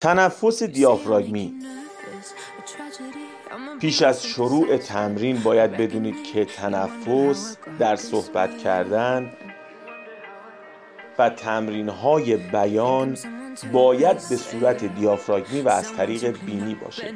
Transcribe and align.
تنفس 0.00 0.62
دیافراگمی. 0.62 1.54
پیش 3.80 4.02
از 4.02 4.26
شروع 4.26 4.76
تمرین 4.76 5.40
باید 5.40 5.70
بدونید 5.70 6.24
که 6.24 6.44
تنفس 6.44 7.56
در 7.78 7.96
صحبت 7.96 8.58
کردن 8.58 9.32
و 11.18 11.30
تمرین 11.30 11.88
های 11.88 12.36
بیان 12.36 13.16
باید 13.72 14.16
به 14.30 14.36
صورت 14.36 14.84
دیافراگمی 14.84 15.60
و 15.60 15.68
از 15.68 15.92
طریق 15.92 16.36
بینی 16.46 16.74
باشه. 16.74 17.14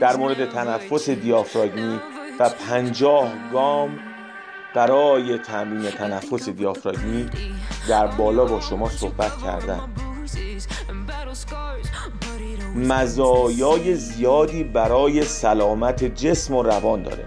در 0.00 0.16
مورد 0.16 0.50
تنفس 0.50 1.10
دیافراگمی 1.10 2.00
و 2.38 2.48
پنجاه 2.48 3.32
گام 3.52 3.98
برای 4.74 5.38
تمرین 5.38 5.90
تنفس 5.90 6.48
دیافراگمی 6.48 7.30
در 7.88 8.06
بالا 8.06 8.44
با 8.44 8.60
شما 8.60 8.88
صحبت 8.88 9.32
کردم 9.42 10.13
مزایای 12.74 13.94
زیادی 13.94 14.64
برای 14.64 15.24
سلامت 15.24 16.04
جسم 16.04 16.54
و 16.54 16.62
روان 16.62 17.02
داره. 17.02 17.24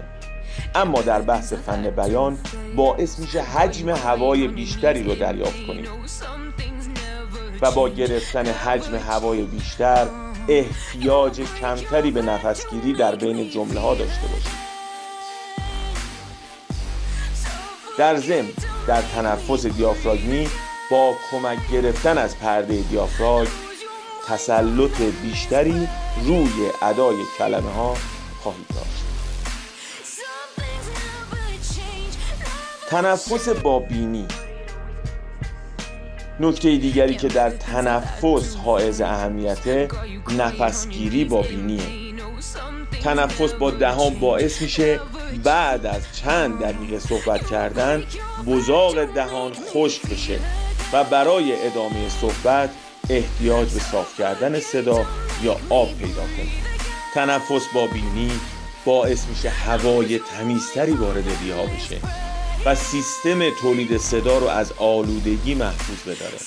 اما 0.74 1.02
در 1.02 1.22
بحث 1.22 1.52
فن 1.52 1.90
بیان 1.90 2.38
باعث 2.76 3.18
میشه 3.18 3.42
حجم 3.42 3.88
هوای 3.88 4.48
بیشتری 4.48 5.02
رو 5.02 5.14
دریافت 5.14 5.66
کنید 5.66 5.88
و 7.60 7.70
با 7.70 7.88
گرفتن 7.88 8.46
حجم 8.46 8.94
هوای 8.94 9.42
بیشتر 9.42 10.06
احتیاج 10.48 11.40
کمتری 11.60 12.10
به 12.10 12.22
نفسگیری 12.22 12.92
در 12.92 13.14
بین 13.14 13.50
جمله 13.50 13.80
ها 13.80 13.94
داشته 13.94 14.26
باشید 14.26 14.68
در 17.98 18.16
ضمن 18.16 18.48
در 18.86 19.02
تنفس 19.02 19.66
دیافراگمی 19.66 20.48
با 20.90 21.14
کمک 21.30 21.58
گرفتن 21.72 22.18
از 22.18 22.38
پرده 22.38 22.80
دیافراگ 22.80 23.48
تسلط 24.28 25.00
بیشتری 25.22 25.88
روی 26.24 26.70
ادای 26.82 27.16
کلمه 27.38 27.70
ها 27.70 27.94
خواهید 28.42 28.66
داشت. 28.68 29.04
تنفس 32.88 33.48
با 33.48 33.78
بینی. 33.78 34.26
نکته 36.40 36.76
دیگری 36.76 37.14
که 37.14 37.28
در 37.28 37.50
تنفس 37.50 38.56
حائز 38.56 39.00
اهمیت 39.00 39.88
نفسگیری 40.38 41.24
با 41.24 41.42
بینیه. 41.42 42.14
تنفس 43.02 43.52
با 43.52 43.70
دهان 43.70 44.14
باعث 44.14 44.62
میشه 44.62 45.00
بعد 45.44 45.86
از 45.86 46.02
چند 46.12 46.60
دقیقه 46.60 46.98
صحبت 46.98 47.46
کردن 47.50 48.04
بزاق 48.46 49.04
دهان 49.04 49.52
خشک 49.72 50.02
بشه. 50.10 50.40
و 50.92 51.04
برای 51.04 51.66
ادامه 51.66 52.08
صحبت 52.20 52.70
احتیاج 53.10 53.68
به 53.72 53.80
صاف 53.80 54.18
کردن 54.18 54.60
صدا 54.60 55.06
یا 55.42 55.56
آب 55.70 55.98
پیدا 55.98 56.22
کنید. 56.22 56.68
تنفس 57.14 57.66
با 57.74 57.86
بینی 57.86 58.32
باعث 58.84 59.26
میشه 59.26 59.50
هوای 59.50 60.18
تمیزتری 60.18 60.92
وارد 60.92 61.24
ریها 61.42 61.62
بشه 61.62 61.96
و 62.64 62.74
سیستم 62.74 63.50
تولید 63.50 63.96
صدا 63.96 64.38
رو 64.38 64.46
از 64.46 64.72
آلودگی 64.72 65.54
محفوظ 65.54 66.14
بداره. 66.14 66.38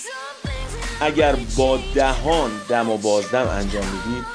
اگر 1.01 1.35
با 1.57 1.79
دهان 1.95 2.51
دم 2.69 2.89
و 2.89 2.97
بازدم 2.97 3.47
انجام 3.47 3.85
می‌دید 3.85 4.25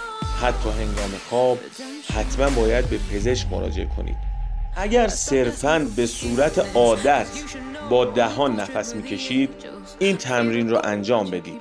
حتی 0.42 0.68
هنگام 0.68 1.10
خواب 1.30 1.58
حتما 2.14 2.50
باید 2.50 2.91
به 2.91 2.98
پزشک 2.98 3.46
مراجعه 3.50 3.88
کنید. 3.96 4.25
اگر 4.77 5.08
صرفا 5.08 5.86
به 5.96 6.06
صورت 6.06 6.77
عادت 6.77 7.27
با 7.91 8.05
دهان 8.05 8.60
نفس 8.60 8.94
می‌کشید 8.94 9.50
این 9.98 10.16
تمرین 10.16 10.70
رو 10.70 10.80
انجام 10.84 11.30
بدید. 11.30 11.60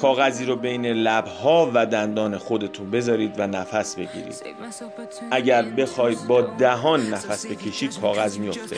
کاغذی 0.00 0.44
رو 0.44 0.56
بین 0.56 0.86
لبها 0.86 1.70
و 1.74 1.86
دندان 1.86 2.38
خودتون 2.38 2.90
بذارید 2.90 3.40
و 3.40 3.46
نفس 3.46 3.94
بگیرید. 3.94 4.42
اگر 5.30 5.62
بخواید 5.62 6.26
با 6.26 6.42
دهان 6.42 7.06
نفس 7.06 7.46
بکشید 7.46 8.00
کاغذ 8.00 8.38
میفته 8.38 8.76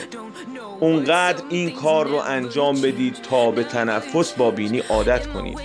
اونقدر 0.80 1.42
این 1.50 1.70
کار 1.70 2.06
رو 2.06 2.16
انجام 2.16 2.80
بدید 2.80 3.14
تا 3.30 3.50
به 3.50 3.64
تنفس 3.64 4.32
با 4.32 4.50
بینی 4.50 4.78
عادت 4.78 5.26
کنید. 5.26 5.58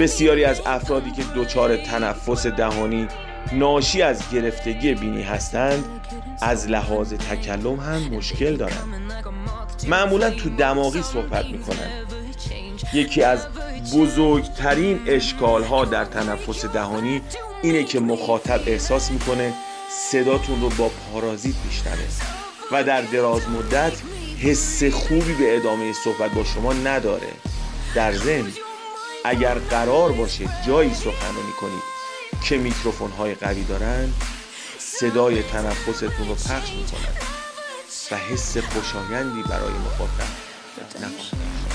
بسیاری 0.00 0.44
از 0.44 0.62
افرادی 0.66 1.10
که 1.10 1.22
دچار 1.36 1.76
تنفس 1.76 2.46
دهانی 2.46 3.08
ناشی 3.52 4.02
از 4.02 4.22
گرفتگی 4.32 4.94
بینی 4.94 5.22
هستند 5.22 5.84
از 6.42 6.68
لحاظ 6.68 7.12
تکلم 7.12 7.80
هم 7.80 7.98
مشکل 7.98 8.56
دارند. 8.56 9.12
معمولا 9.88 10.30
تو 10.30 10.50
دماغی 10.50 11.02
صحبت 11.02 11.44
می‌کنن 11.44 11.90
یکی 12.94 13.22
از 13.22 13.46
بزرگترین 13.94 15.00
اشکال 15.06 15.64
ها 15.64 15.84
در 15.84 16.04
تنفس 16.04 16.64
دهانی 16.64 17.22
اینه 17.62 17.84
که 17.84 18.00
مخاطب 18.00 18.60
احساس 18.66 19.10
می‌کنه 19.10 19.52
صداتون 20.10 20.60
رو 20.60 20.68
با 20.68 20.88
پارازیت 20.88 21.54
میشنوه 21.66 21.98
و 22.72 22.84
در 22.84 23.02
دراز 23.02 23.48
مدت 23.48 23.92
حس 24.38 24.84
خوبی 24.84 25.34
به 25.34 25.56
ادامه 25.56 25.92
صحبت 25.92 26.30
با 26.30 26.44
شما 26.44 26.72
نداره. 26.72 27.28
در 27.94 28.12
ضمن 28.12 28.52
اگر 29.24 29.54
قرار 29.54 30.12
باشه 30.12 30.44
جایی 30.66 30.94
سخنرانی 30.94 31.52
کنید 31.60 31.99
که 32.44 32.58
میکروفون 32.58 33.10
های 33.10 33.34
قوی 33.34 33.64
دارن 33.64 34.12
صدای 34.78 35.42
تنفستون 35.42 36.28
رو 36.28 36.34
پخش 36.34 36.72
می‌کنن 36.72 37.14
و 38.10 38.16
حس 38.16 38.56
خوشایندی 38.58 39.42
برای 39.42 39.72
مخاطب 39.72 40.30
نخواهد 41.00 41.69